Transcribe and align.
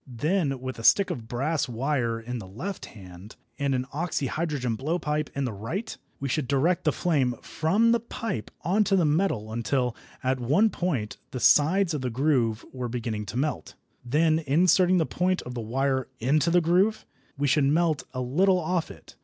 Then 0.07 0.59
with 0.61 0.79
a 0.79 0.83
stick 0.83 1.11
of 1.11 1.27
brass 1.27 1.69
wire 1.69 2.19
in 2.19 2.39
the 2.39 2.47
left 2.47 2.87
hand, 2.87 3.35
and 3.59 3.75
an 3.75 3.85
oxyhydrogen 3.93 4.75
blowpipe 4.75 5.29
in 5.35 5.45
the 5.45 5.53
right, 5.53 5.95
we 6.19 6.27
should 6.27 6.47
direct 6.47 6.85
the 6.85 6.91
flame 6.91 7.35
from 7.43 7.91
the 7.91 7.99
pipe 7.99 8.49
on 8.63 8.83
to 8.85 8.95
the 8.95 9.05
metal 9.05 9.53
until, 9.53 9.95
at 10.23 10.39
one 10.39 10.71
point, 10.71 11.17
the 11.29 11.39
sides 11.39 11.93
of 11.93 12.01
the 12.01 12.09
groove 12.09 12.65
were 12.73 12.89
beginning 12.89 13.27
to 13.27 13.37
melt. 13.37 13.75
Then, 14.03 14.39
inserting 14.39 14.97
the 14.97 15.05
point 15.05 15.43
of 15.43 15.53
the 15.53 15.61
wire 15.61 16.07
into 16.19 16.49
the 16.49 16.61
groove, 16.61 17.05
we 17.37 17.45
should 17.45 17.65
melt 17.65 18.03
a 18.11 18.21
little 18.21 18.57
off 18.59 18.89
it. 18.89 19.15